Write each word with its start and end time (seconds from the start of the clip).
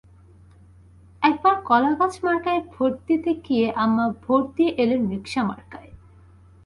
একবার 1.23 1.55
কলাগাছ 1.67 2.13
মার্কায় 2.23 2.61
ভোট 2.73 2.93
দিতে 3.07 3.31
গিয়ে 3.45 3.65
আম্মা 3.83 4.05
ভোট 4.23 4.43
দিয়ে 4.55 4.71
এলেন 4.77 5.01
রিকশা 5.11 5.41
মার্কায়। 5.43 5.89